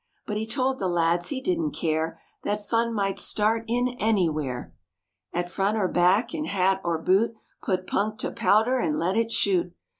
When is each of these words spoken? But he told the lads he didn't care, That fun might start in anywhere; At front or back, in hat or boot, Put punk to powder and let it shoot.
But 0.25 0.35
he 0.35 0.47
told 0.47 0.79
the 0.79 0.87
lads 0.87 1.27
he 1.27 1.39
didn't 1.41 1.75
care, 1.75 2.19
That 2.41 2.65
fun 2.65 2.91
might 2.91 3.19
start 3.19 3.65
in 3.67 3.89
anywhere; 3.99 4.73
At 5.31 5.51
front 5.51 5.77
or 5.77 5.87
back, 5.87 6.33
in 6.33 6.45
hat 6.45 6.81
or 6.83 6.97
boot, 6.97 7.35
Put 7.61 7.85
punk 7.85 8.17
to 8.21 8.31
powder 8.31 8.79
and 8.79 8.97
let 8.97 9.15
it 9.15 9.31
shoot. 9.31 9.75